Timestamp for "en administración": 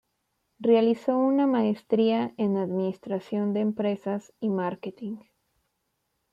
2.37-3.53